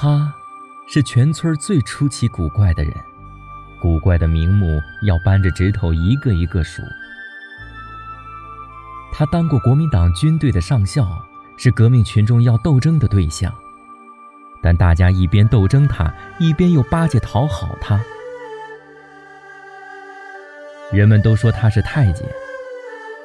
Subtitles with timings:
[0.00, 0.32] 他，
[0.86, 2.94] 是全村最出奇古怪的人，
[3.80, 6.84] 古怪的名目要扳着指头一个一个数。
[9.12, 11.20] 他当过国民党军队的上校，
[11.56, 13.52] 是革命群众要斗争的对象，
[14.62, 18.00] 但大家一边斗争他，一边又巴结讨好他。
[20.92, 22.24] 人们都说他是太监，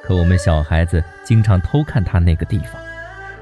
[0.02, 2.82] 可我们小孩子经常偷看他那个地方，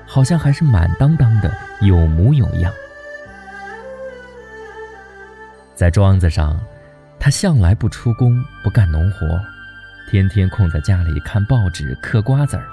[0.07, 2.71] 好像还是满当当的，有模有样。
[5.83, 6.57] 在庄子上，
[7.19, 9.27] 他向来不出工，不干农活，
[10.09, 12.65] 天天空在家里看报纸、嗑瓜子儿，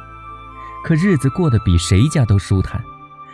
[0.84, 2.80] 可日子过得比谁家都舒坦，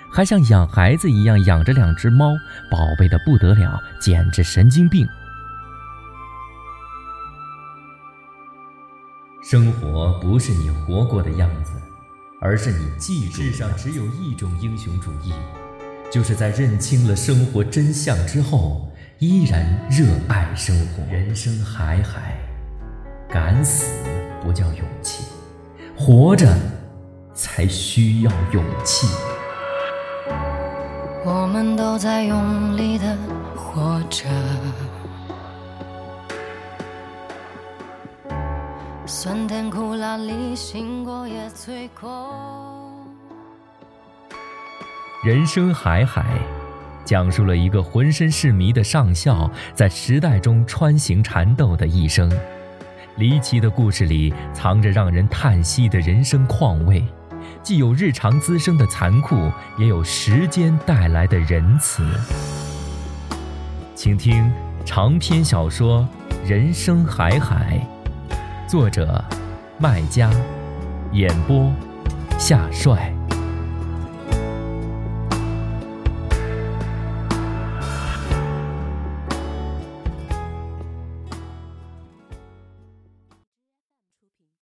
[0.09, 2.31] 还像养孩子一样养着两只猫，
[2.71, 5.05] 宝贝的不得了，简直神经病。
[9.43, 11.73] 生活不是你活过的样子，
[12.39, 13.41] 而是你记住。
[13.41, 15.33] 世上只有一种英雄主义，
[16.09, 21.03] 就是在认清了生活真相之后，依然热爱生活。
[21.11, 22.37] 人生海海，
[23.29, 24.03] 敢死
[24.41, 25.25] 不叫勇气，
[25.97, 26.53] 活着
[27.33, 29.07] 才需要勇气。
[31.23, 33.17] 我们都在用力的
[33.55, 34.25] 活着。
[39.05, 42.33] 酸甜苦辣里，醒过也醉过。
[45.23, 46.37] 人生海海，
[47.05, 52.29] 讲述了一个浑身是谜的上校在时代中穿行缠斗的一生。
[53.17, 57.01] 离奇的故事里藏着让人叹息的人生况味，
[57.63, 62.03] 既有日常滋生的残酷，也有时间带来的仁慈。
[63.95, 64.51] 请听
[64.83, 66.05] 长篇小说
[66.49, 67.79] 《人生海海》。
[68.69, 69.23] 作者：
[69.77, 70.29] 麦家，
[71.13, 71.71] 演播：
[72.37, 73.14] 夏帅。